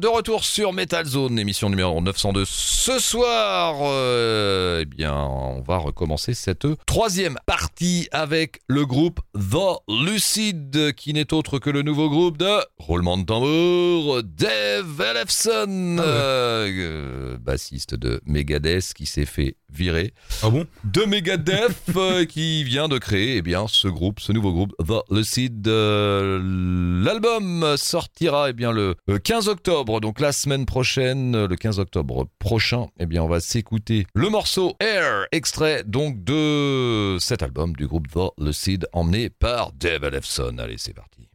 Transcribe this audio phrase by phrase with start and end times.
[0.00, 2.44] De retour sur Metal Zone, émission numéro 902.
[2.46, 9.80] Ce soir, euh, eh bien, on va recommencer cette troisième partie avec le groupe The
[9.88, 16.64] Lucid, qui n'est autre que le nouveau groupe de roulement de tambour, Dave Ellefson, Ah
[16.64, 16.74] ouais.
[16.76, 20.66] euh, bassiste de Megadeth, qui s'est fait virer Ah bon?
[20.84, 25.00] de Megadeth euh, qui vient de créer eh bien ce groupe, ce nouveau groupe The
[25.10, 25.66] Lucid.
[25.66, 31.78] L'album sortira eh bien le euh, 15 octobre, donc la semaine prochaine, euh, le 15
[31.78, 32.86] octobre prochain.
[32.98, 38.08] Eh bien on va s'écouter le morceau Air, extrait donc de cet album du groupe
[38.08, 40.58] The Lucid emmené par Dave Ellefson.
[40.58, 41.25] Allez, c'est parti.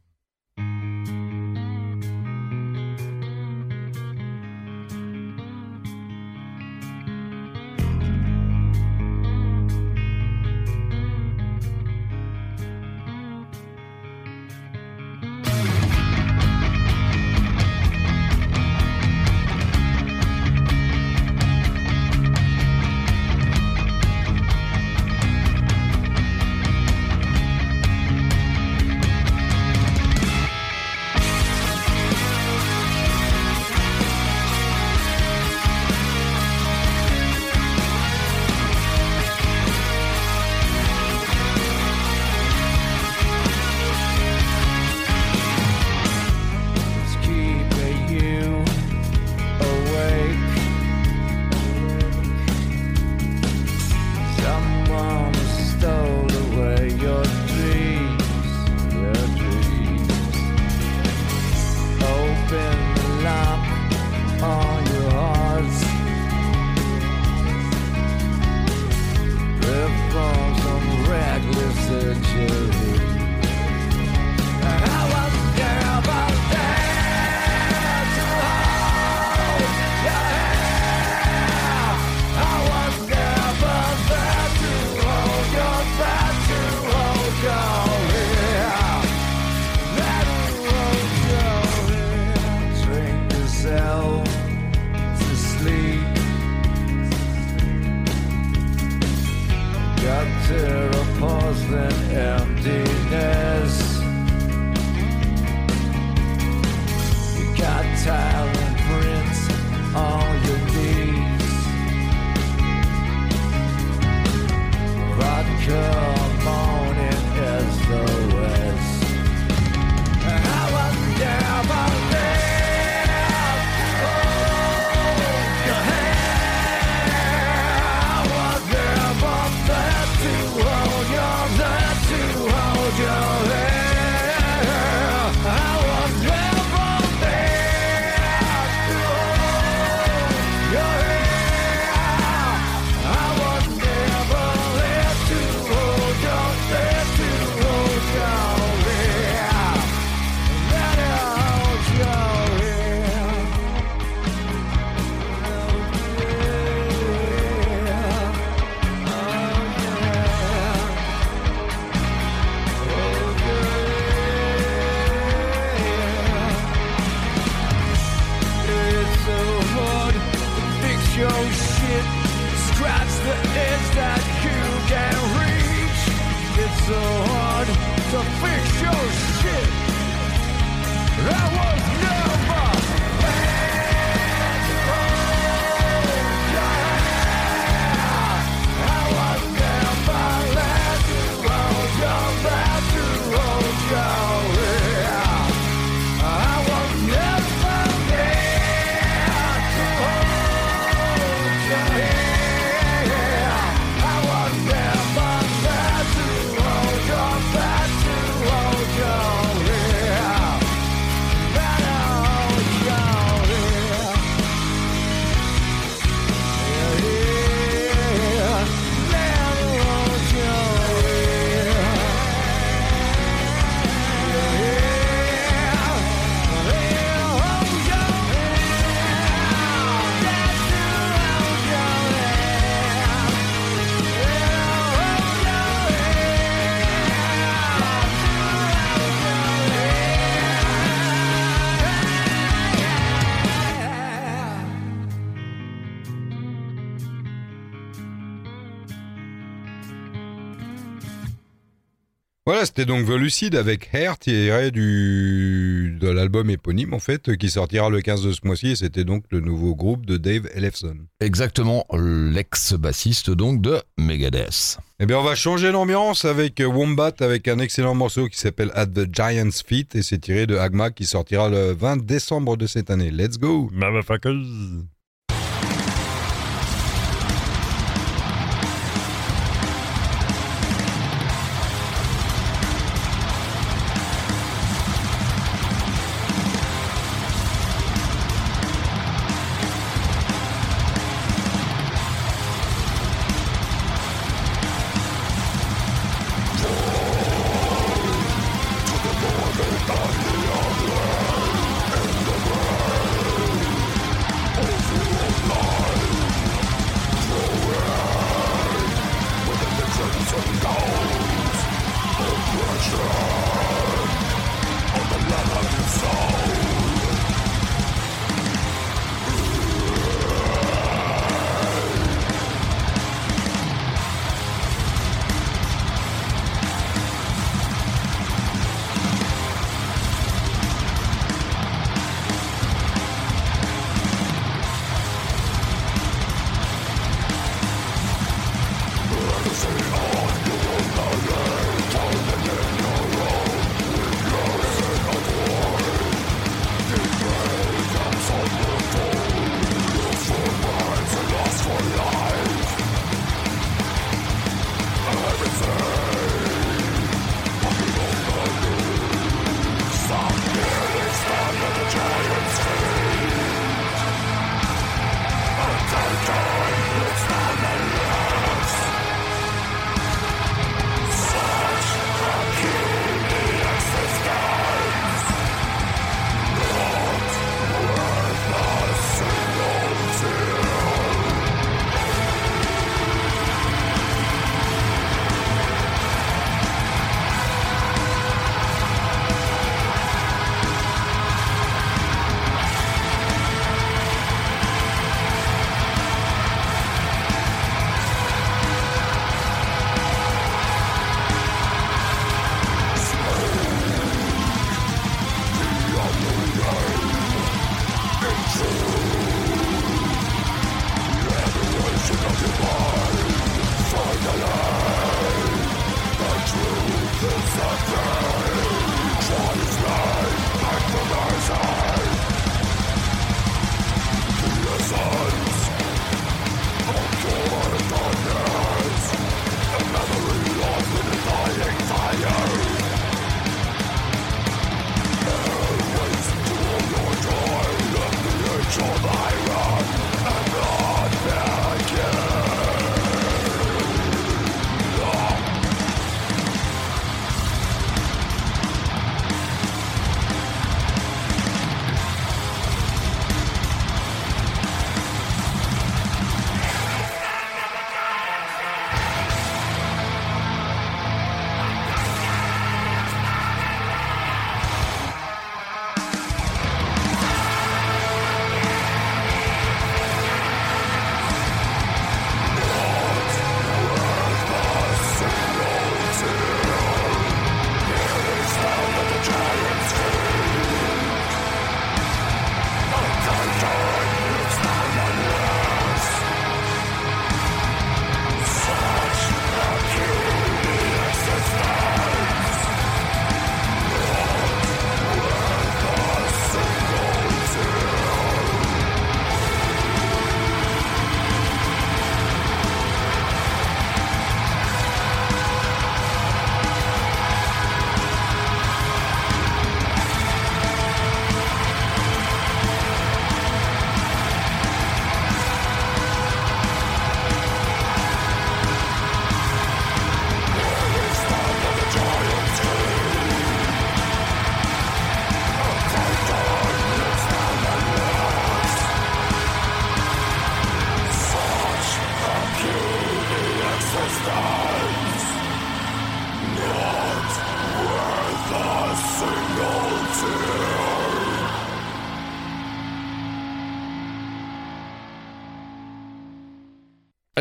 [252.48, 257.52] Voilà, c'était donc The Lucid avec Hair tiré du de l'album éponyme en fait qui
[257.52, 260.98] sortira le 15 de ce mois-ci et c'était donc le nouveau groupe de Dave Ellefson.
[261.20, 264.80] Exactement, l'ex-bassiste donc de Megadeth.
[265.00, 268.88] Eh bien, on va changer d'ambiance avec Wombat avec un excellent morceau qui s'appelle At
[268.88, 272.90] the Giant's Feet et c'est tiré de Agma qui sortira le 20 décembre de cette
[272.90, 273.12] année.
[273.12, 274.82] Let's go, motherfuckers!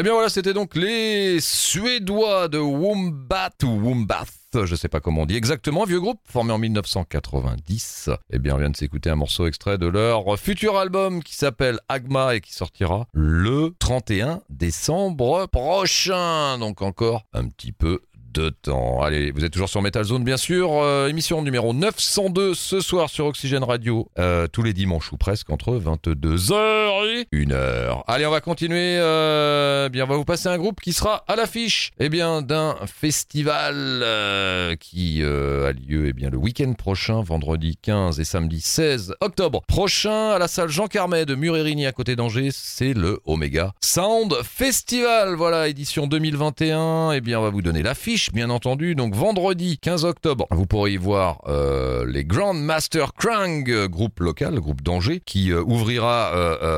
[0.00, 4.30] Eh bien voilà, c'était donc les Suédois de Wombat ou Wombath
[4.64, 8.10] je sais pas comment on dit exactement, vieux groupe formé en 1990.
[8.32, 11.78] Eh bien, on vient de s'écouter un morceau extrait de leur futur album qui s'appelle
[11.88, 16.58] Agma et qui sortira le 31 décembre prochain.
[16.58, 18.00] Donc encore un petit peu
[18.32, 19.02] de temps.
[19.02, 20.70] Allez, vous êtes toujours sur Metal Zone, bien sûr.
[20.72, 25.50] Euh, émission numéro 902 ce soir sur Oxygène Radio, euh, tous les dimanches ou presque
[25.50, 28.04] entre 22h et 1h.
[28.06, 28.96] Allez, on va continuer.
[28.98, 32.76] Euh, bien, on va vous passer un groupe qui sera à l'affiche, eh bien, d'un
[32.86, 38.60] festival euh, qui euh, a lieu, eh bien, le week-end prochain, vendredi 15 et samedi
[38.60, 42.50] 16 octobre prochain à la salle Jean Carmet de Murérigny à côté d'Angers.
[42.52, 45.34] C'est le Omega Sound Festival.
[45.34, 47.12] Voilà, édition 2021.
[47.12, 48.94] Eh bien, on va vous donner l'affiche bien entendu.
[48.94, 54.20] Donc vendredi 15 octobre, vous pourrez y voir euh, les Grand Master Krang, euh, groupe
[54.20, 56.00] local, groupe d'Angers, qui euh, ouvrira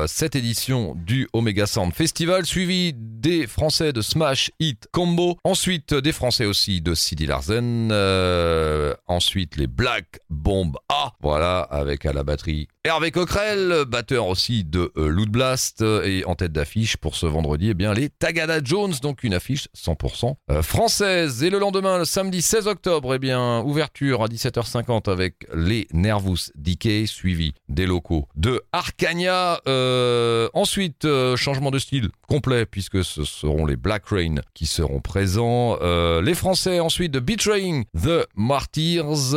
[0.07, 6.11] cette édition du Omega Sound Festival, suivi des Français de Smash Hit Combo, ensuite des
[6.11, 7.91] Français aussi de Sidi Larsen,
[9.07, 14.91] ensuite les Black Bomb A, voilà, avec à la batterie Hervé Coquerel, batteur aussi de
[14.95, 19.23] Loot Blast, et en tête d'affiche pour ce vendredi, eh bien les Tagada Jones, donc
[19.23, 20.61] une affiche 100% euh,
[21.41, 26.51] Et le lendemain, le samedi 16 octobre, eh bien ouverture à 17h50 avec les Nervous
[26.55, 29.61] Decay, suivi des locaux de Arcania.
[29.67, 34.99] Euh, ensuite, euh, changement de style complet puisque ce seront les Black Rain qui seront
[34.99, 35.77] présents.
[35.81, 39.33] Euh, les Français ensuite de Betraying the Martyrs.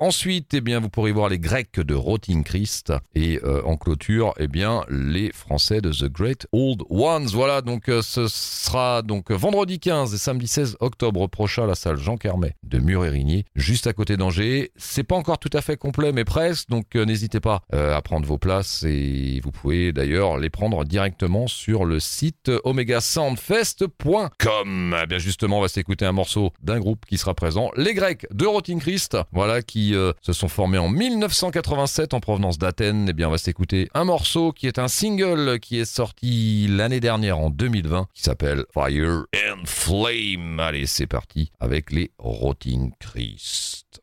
[0.00, 4.48] Ensuite, eh bien vous pourrez voir les Grecs de Rotting Christ et en clôture, eh
[4.48, 7.28] bien les Français de The Great Old Ones.
[7.28, 12.16] Voilà, donc ce sera donc vendredi 15 et samedi 16 octobre à la salle Jean
[12.16, 14.70] Carmet de Murérigny, juste à côté d'Angers.
[14.76, 18.02] C'est pas encore tout à fait complet, mais presque, donc euh, n'hésitez pas euh, à
[18.02, 24.96] prendre vos places et vous pouvez d'ailleurs les prendre directement sur le site omegasoundfest.com.
[25.02, 28.26] Eh bien justement, on va s'écouter un morceau d'un groupe qui sera présent, les Grecs
[28.30, 33.06] de Rotting Christ, voilà, qui euh, se sont formés en 1987 en provenance d'Athènes.
[33.08, 37.00] Eh bien, on va s'écouter un morceau qui est un single qui est sorti l'année
[37.00, 40.60] dernière en 2020, qui s'appelle Fire and Flame.
[40.60, 41.19] Allez, c'est parti
[41.58, 43.99] avec les Rotting Christ.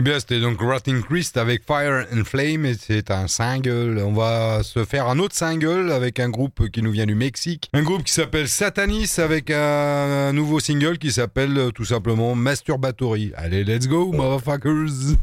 [0.00, 3.98] Eh bien, c'était donc Rotting Christ avec Fire and Flame et c'est un single.
[4.02, 7.68] On va se faire un autre single avec un groupe qui nous vient du Mexique.
[7.74, 13.32] Un groupe qui s'appelle Satanis avec un, nouveau single qui s'appelle euh, tout simplement Masturbatory.
[13.36, 15.18] Allez, let's go, motherfuckers!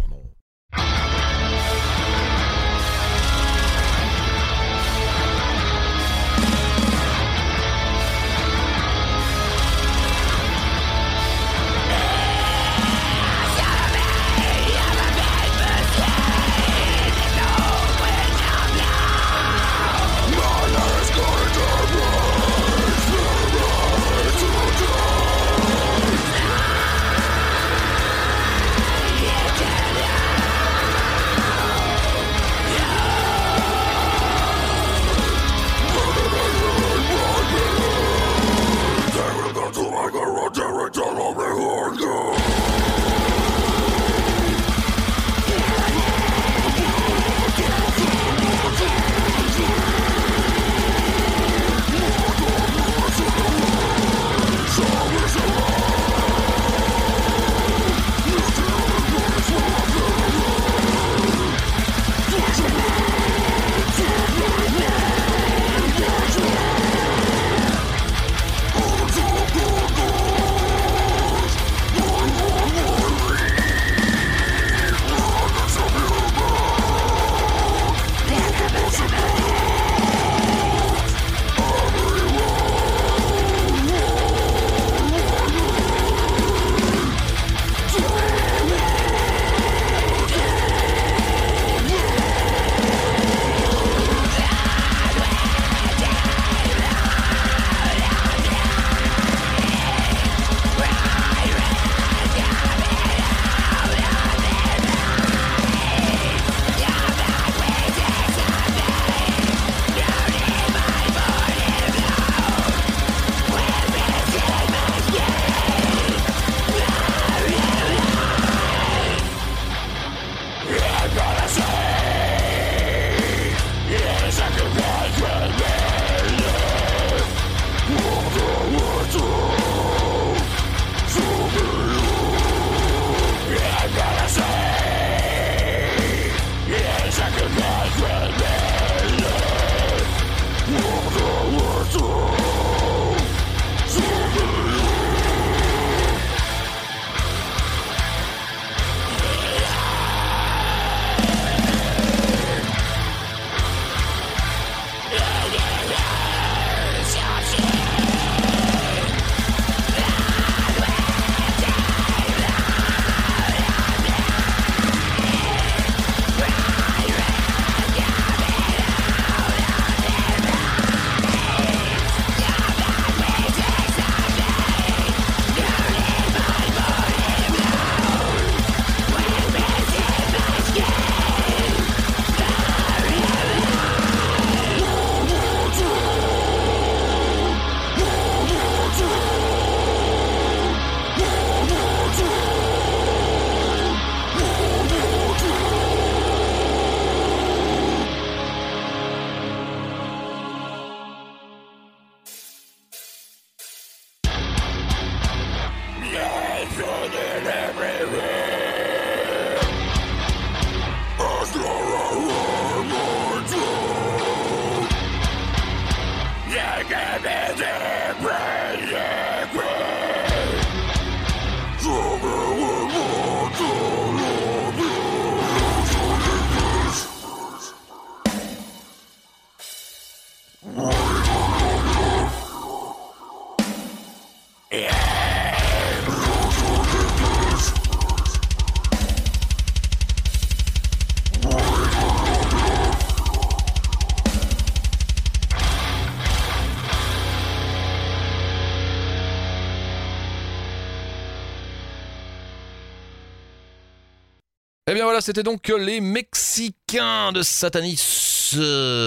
[255.21, 258.16] C'était donc les Mexicains de Satanis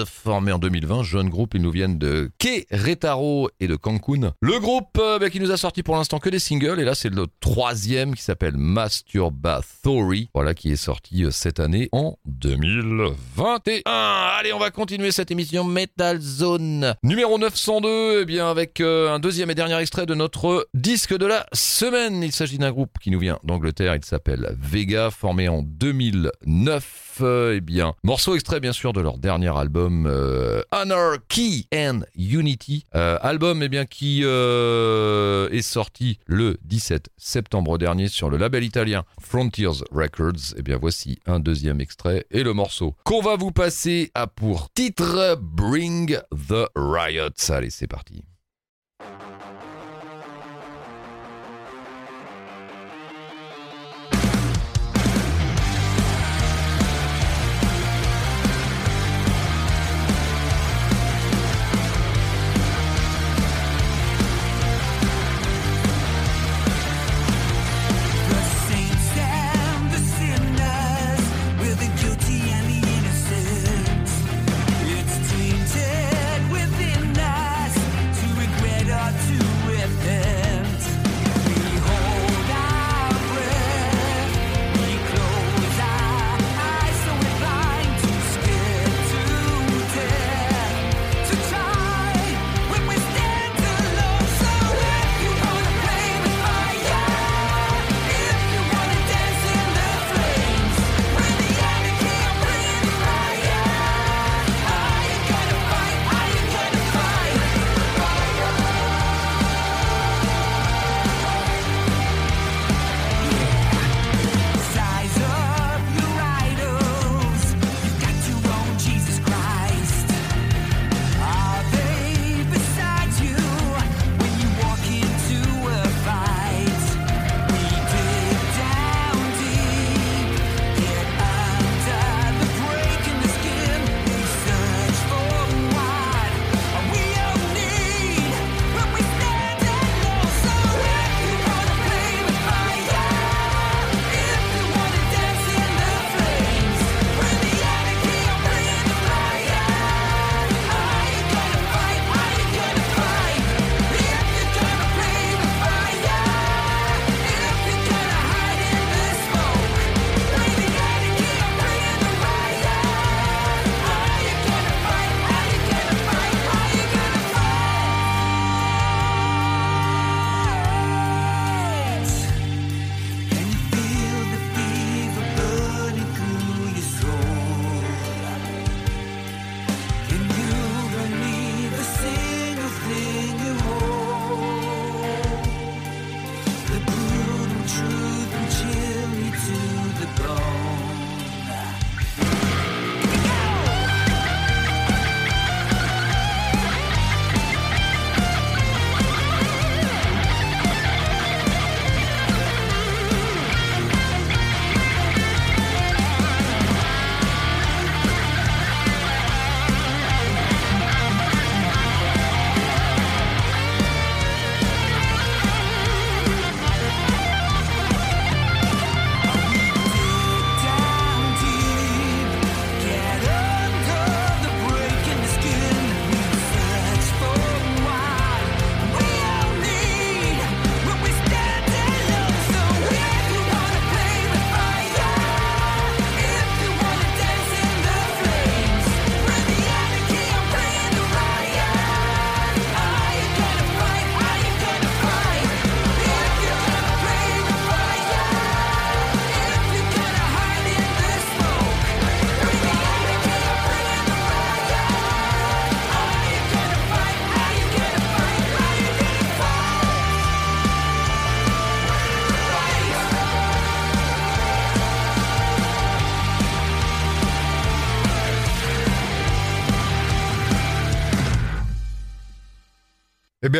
[0.05, 4.33] formé en 2020, jeune groupe, ils nous viennent de Querétaro et de Cancun.
[4.41, 6.95] Le groupe euh, bah, qui nous a sorti pour l'instant que des singles, et là
[6.95, 13.81] c'est le troisième qui s'appelle Masturbatory, voilà qui est sorti euh, cette année en 2021.
[13.85, 19.19] Allez, on va continuer cette émission Metal Zone numéro 902, eh bien avec euh, un
[19.19, 22.23] deuxième et dernier extrait de notre disque de la semaine.
[22.23, 27.55] Il s'agit d'un groupe qui nous vient d'Angleterre, il s'appelle Vega, formé en 2009 euh,
[27.57, 33.17] eh bien, morceau extrait bien sûr de leur dernier album euh, Anarchy and Unity, Euh,
[33.21, 39.03] album eh bien qui euh, est sorti le 17 septembre dernier sur le label italien
[39.19, 40.55] Frontiers Records.
[40.57, 44.71] Eh bien, voici un deuxième extrait et le morceau qu'on va vous passer à pour
[44.73, 47.29] titre Bring the Riot.
[47.49, 48.23] Allez, c'est parti.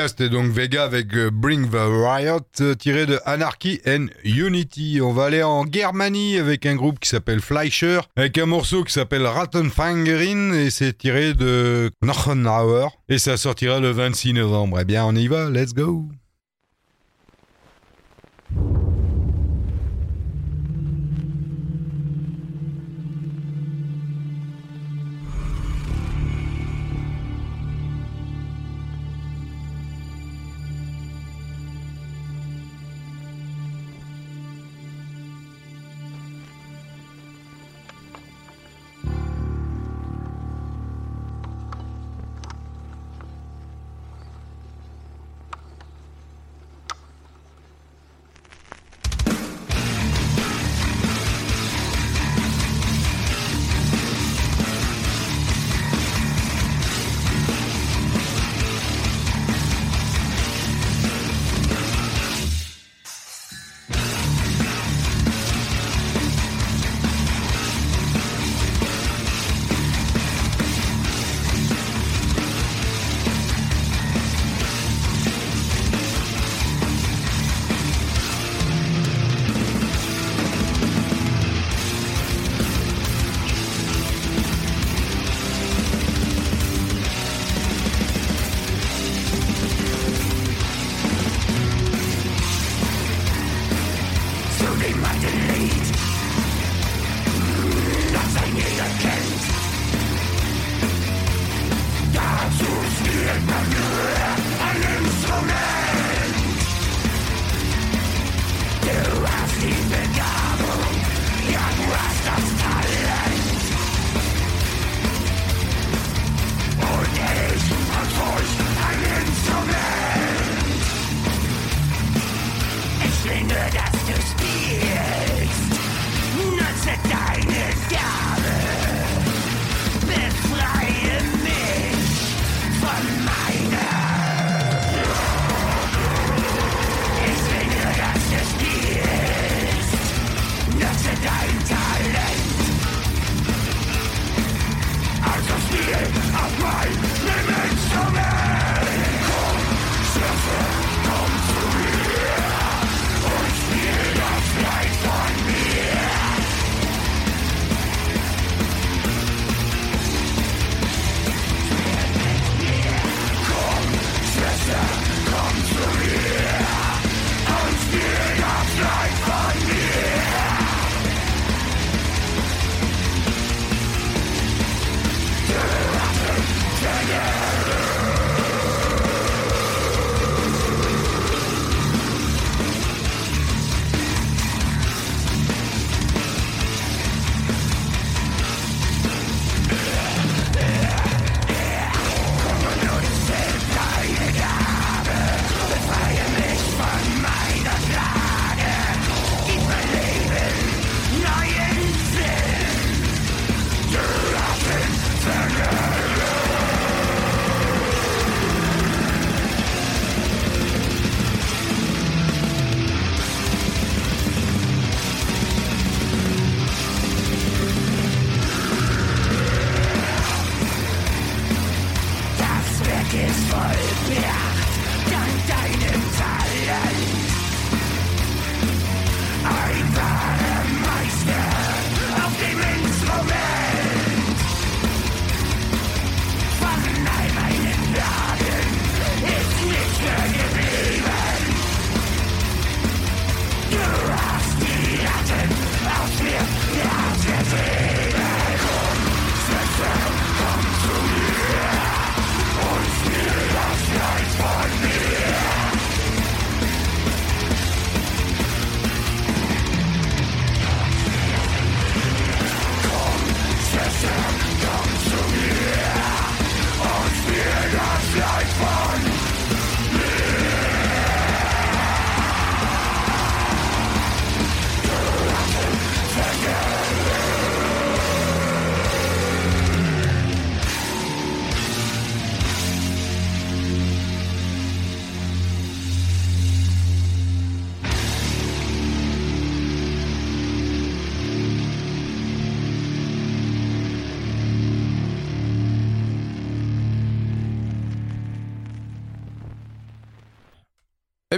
[0.08, 5.00] C'était donc Vega avec euh, Bring the Riot, euh, tiré de Anarchy and Unity.
[5.02, 8.94] On va aller en Germanie avec un groupe qui s'appelle Fleischer, avec un morceau qui
[8.94, 14.80] s'appelle Rattenfangerin, et c'est tiré de Knochenauer, et ça sortira le 26 novembre.
[14.82, 16.08] Eh bien, on y va, let's go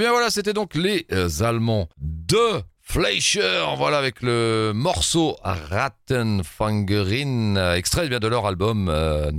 [0.03, 2.61] bien voilà, c'était donc les euh, Allemands de
[2.93, 9.31] Fleischer, voilà avec le morceau Rattenfangerin, extrait de leur album euh,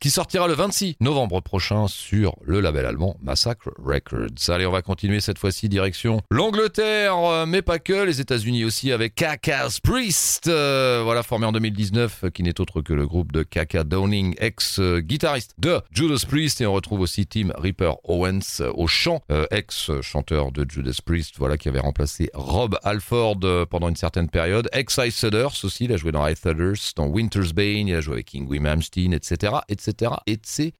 [0.00, 4.48] qui sortira le 26 novembre prochain sur le label allemand Massacre Records.
[4.48, 8.92] Allez, on va continuer cette fois-ci direction l'Angleterre, euh, mais pas que, les États-Unis aussi
[8.92, 13.30] avec Kaka's Priest, euh, voilà formé en 2019, euh, qui n'est autre que le groupe
[13.30, 18.86] de Kaka Downing, ex-guitariste de Judas Priest, et on retrouve aussi Tim Reaper Owens au
[18.86, 23.96] chant, euh, ex-chanteur de Judas Priest, voilà qui avait remplacé Rob Alford euh, pendant une
[23.96, 27.94] certaine période, ex-Ice Thudders aussi, il a joué dans Ice Thudders, dans Winter's Bane, il
[27.94, 30.72] a joué avec King Wim Hamstein, etc., etc., etc.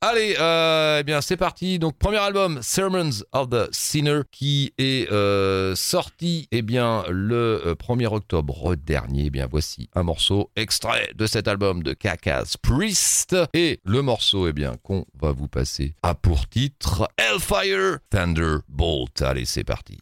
[0.00, 1.78] Allez, euh, eh bien c'est parti.
[1.78, 7.74] Donc premier album, Sermons of the Sinner, qui est euh, sorti, eh bien le euh,
[7.74, 9.26] 1er octobre dernier.
[9.26, 14.48] Eh bien voici un morceau extrait de cet album de Kaka's Priest et le morceau,
[14.48, 19.22] eh bien qu'on va vous passer a pour titre Hellfire Thunderbolt.
[19.22, 19.98] Allez, c'est parti.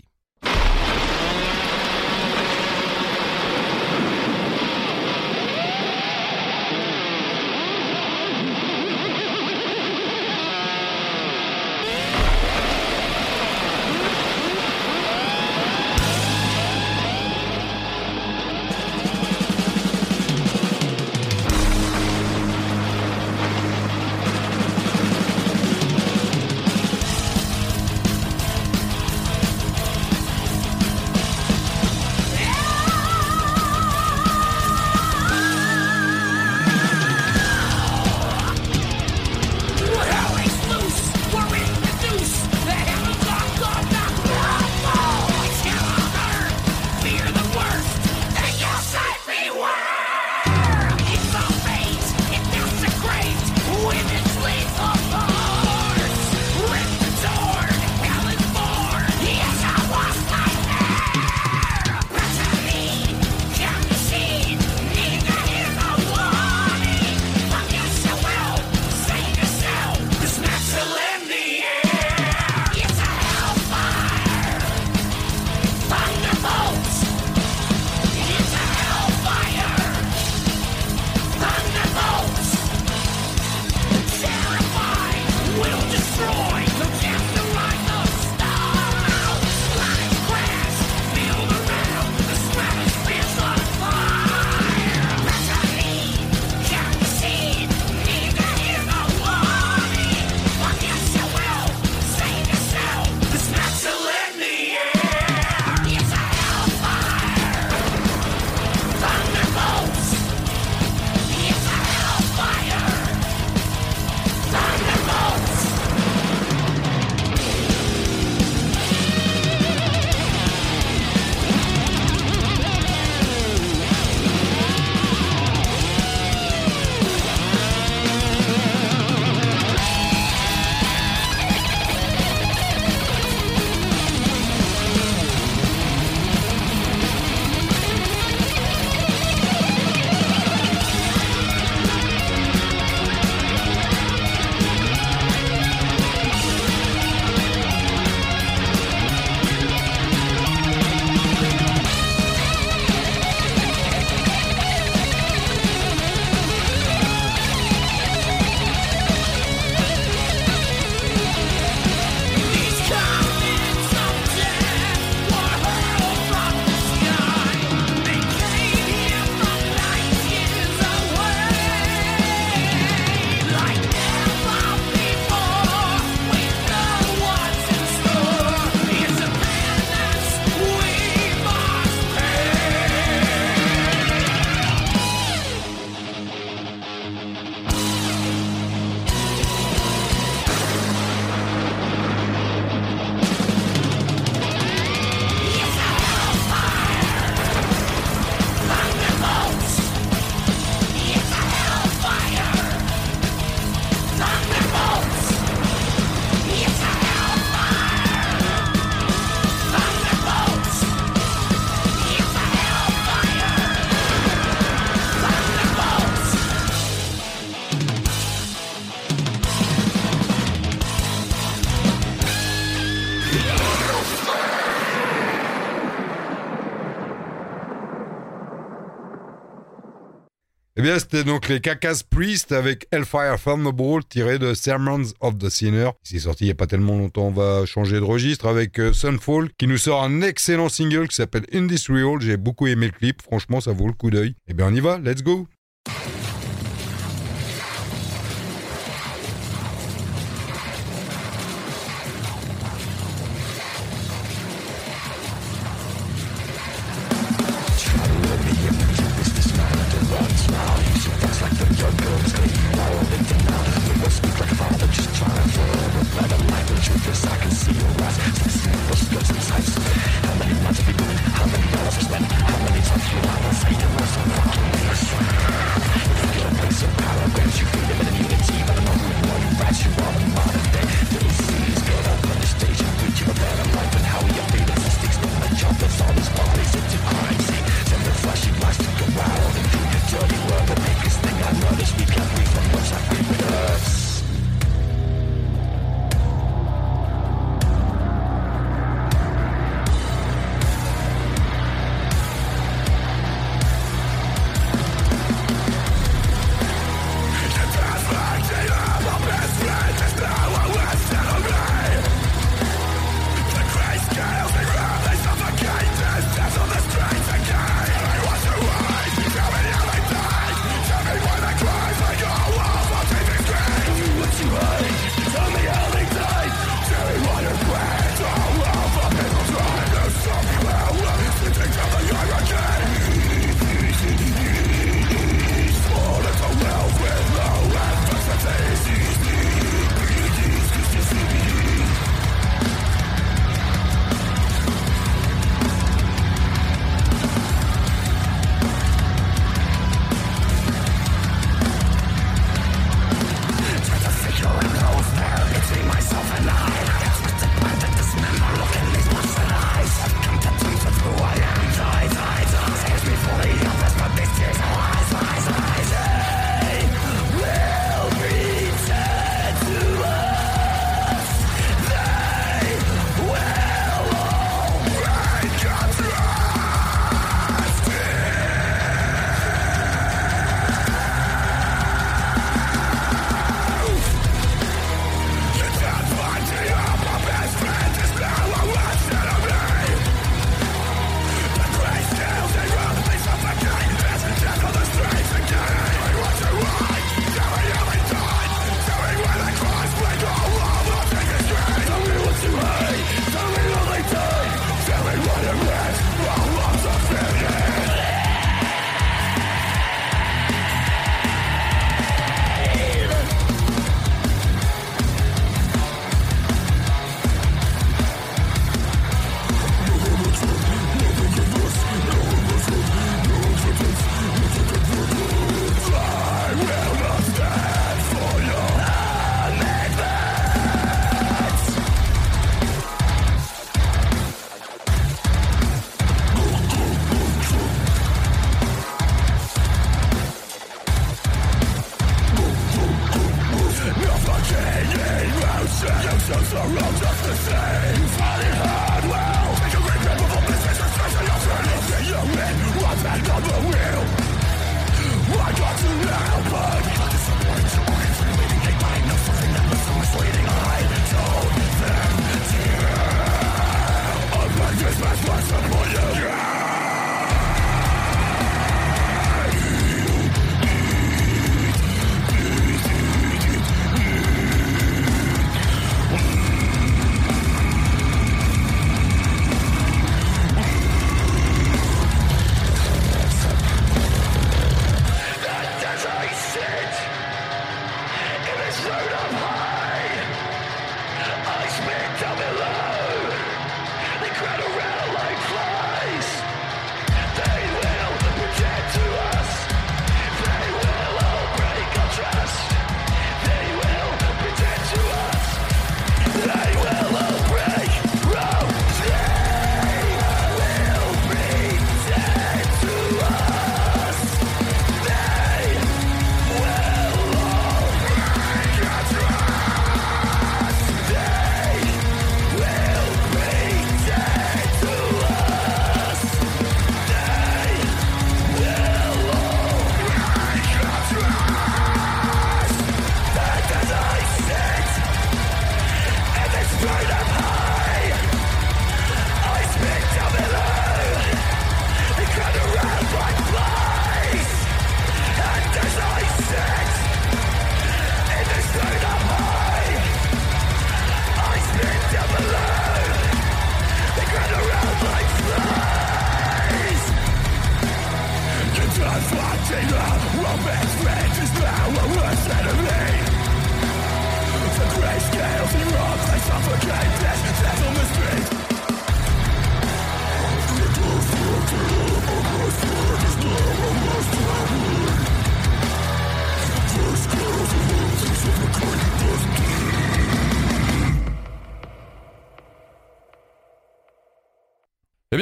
[230.83, 235.49] Eh bien, c'était donc les Cacas Priest avec Hellfire Thunderbolt tiré de Sermons of the
[235.49, 235.91] Sinner.
[236.03, 237.29] C'est sorti il n'y a pas tellement longtemps.
[237.29, 241.15] On va changer de registre avec euh, Sunfall qui nous sort un excellent single qui
[241.15, 242.21] s'appelle Industrial.
[242.21, 243.23] J'ai beaucoup aimé le clip.
[243.23, 244.35] Franchement, ça vaut le coup d'œil.
[244.49, 244.99] Eh bien, on y va.
[244.99, 245.47] Let's go.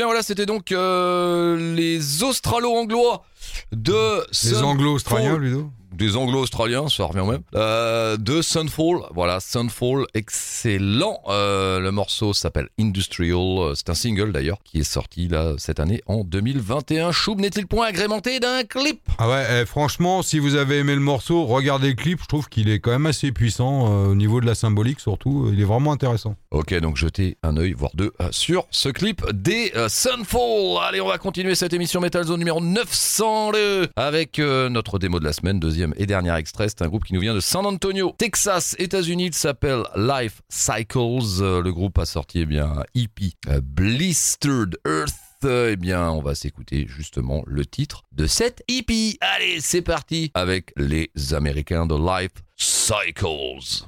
[0.00, 3.22] Bien voilà, c'était donc euh, les Australo-Anglois
[3.70, 5.70] de Les Sun- anglo-australiens, Ludo
[6.00, 9.00] des anglo-australiens, ça revient même, euh, de Sunfall.
[9.14, 11.20] Voilà, Sunfall, excellent.
[11.28, 13.36] Euh, le morceau s'appelle Industrial.
[13.36, 17.12] euh, C'est un single d'ailleurs qui est sorti là cette année en 2021.
[17.12, 19.00] Choub n'est-il point agrémenté d'un clip?
[19.18, 22.18] Ah ouais, eh, franchement, si vous avez aimé le morceau, regardez le clip.
[22.22, 25.50] Je trouve qu'il est quand même assez puissant euh, au niveau de la symbolique, surtout.
[25.52, 26.34] Il est vraiment intéressant.
[26.50, 30.78] Ok, donc jetez un œil, voire deux, sur ce clip des Sunfall.
[30.82, 35.32] Allez, on va continuer cette émission Metal Zone numéro 902 avec notre démo de la
[35.34, 36.68] semaine, deuxième et dernier extrait.
[36.68, 39.26] C'est un groupe qui nous vient de San Antonio, Texas, États-Unis.
[39.26, 41.40] Il s'appelle Life Cycles.
[41.40, 45.14] Euh, le groupe a sorti eh bien EP, euh, Blistered Earth.
[45.44, 49.16] Euh, Eh bien, on va s'écouter justement le titre de cette EP.
[49.20, 53.86] Allez, c'est parti avec les Américains de Life Cycles.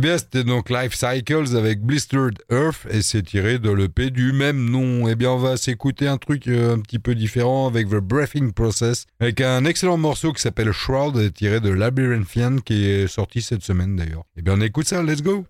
[0.00, 4.32] Eh bien, c'était donc Life Cycles avec Blistered Earth et c'est tiré de l'EP du
[4.32, 5.06] même nom.
[5.06, 8.52] Eh bien, on va s'écouter un truc euh, un petit peu différent avec The Breathing
[8.54, 13.62] Process, avec un excellent morceau qui s'appelle Shroud, tiré de Labyrinthian, qui est sorti cette
[13.62, 14.24] semaine d'ailleurs.
[14.38, 15.44] Eh bien, on écoute ça, let's go!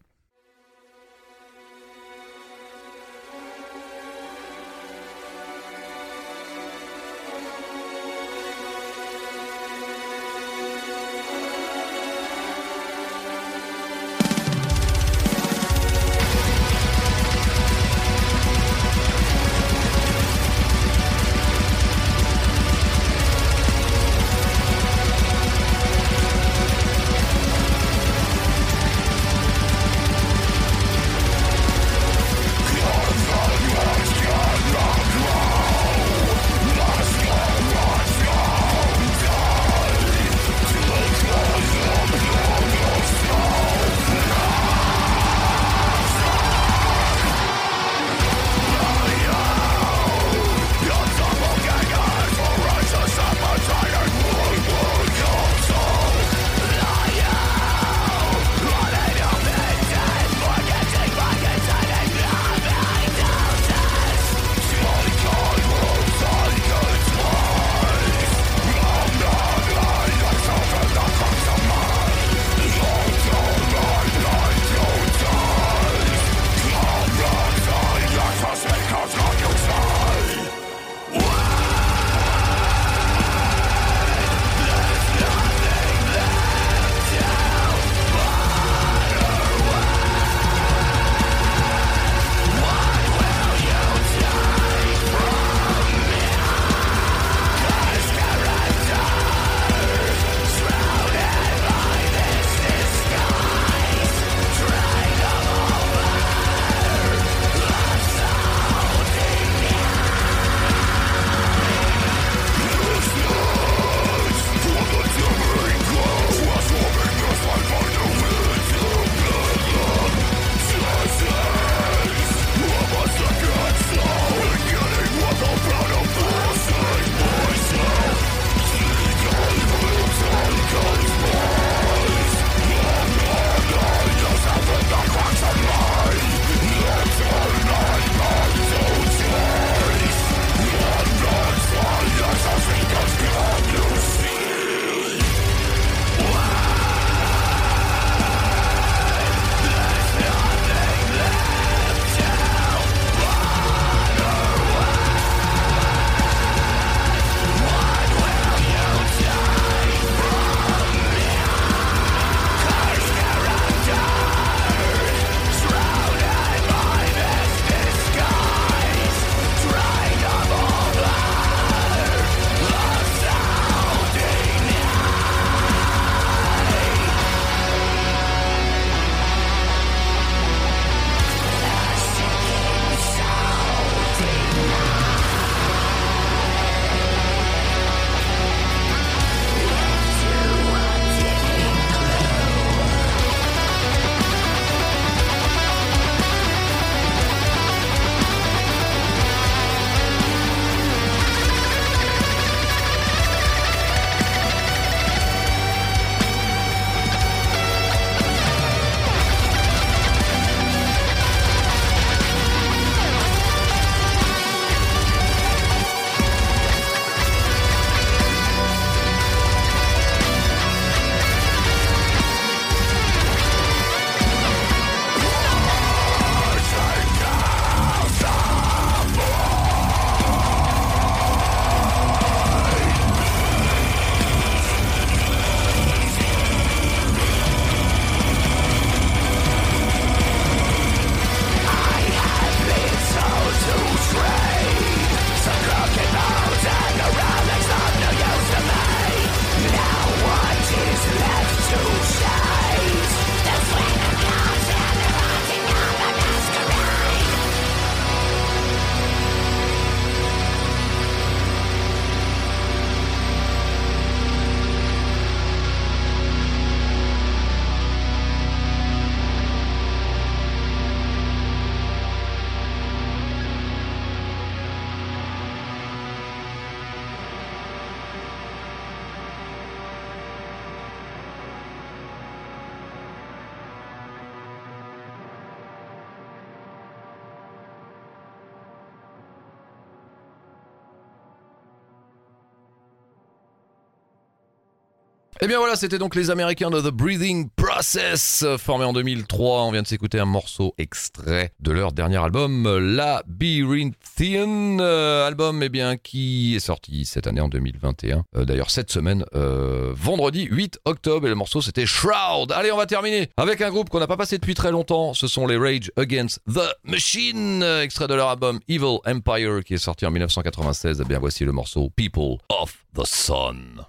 [295.42, 299.62] Eh bien voilà, c'était donc les Américains de The Breathing Process, euh, formés en 2003.
[299.62, 305.70] On vient de s'écouter un morceau extrait de leur dernier album, Labyrinthian, euh, album eh
[305.70, 308.24] bien, qui est sorti cette année en 2021.
[308.36, 312.52] Euh, D'ailleurs, cette semaine, vendredi 8 octobre, et le morceau c'était Shroud.
[312.52, 315.14] Allez, on va terminer avec un groupe qu'on n'a pas passé depuis très longtemps.
[315.14, 319.78] Ce sont les Rage Against the Machine, extrait de leur album Evil Empire qui est
[319.78, 321.00] sorti en 1996.
[321.00, 323.86] Eh bien, voici le morceau People of the Sun.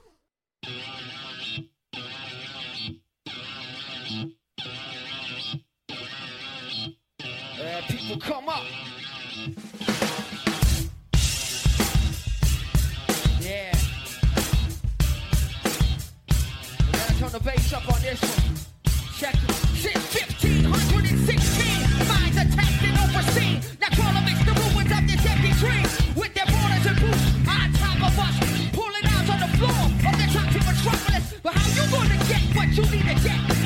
[19.21, 19.51] Check it.
[19.77, 20.15] Since
[20.65, 23.61] 1516, minds attacked and overseen.
[23.79, 23.89] Now
[24.49, 25.85] the ruins of this empty dream.
[26.17, 26.97] With their borders and
[27.45, 28.35] on top of us.
[29.05, 30.25] Out on the floor of the
[30.65, 31.25] metropolis.
[31.43, 33.60] But how you gonna get what you need to get?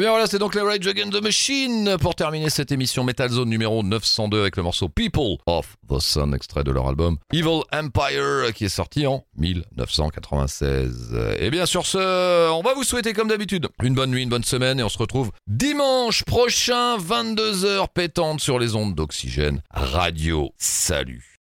[0.00, 3.28] Eh bien voilà, c'est donc les Rage Against the Machine pour terminer cette émission Metal
[3.28, 7.60] Zone numéro 902 avec le morceau People of the Sun, extrait de leur album Evil
[7.70, 11.18] Empire qui est sorti en 1996.
[11.38, 14.42] Et bien sur ce, on va vous souhaiter comme d'habitude une bonne nuit, une bonne
[14.42, 20.48] semaine et on se retrouve dimanche prochain 22h pétante sur les ondes d'oxygène radio.
[20.56, 21.36] Salut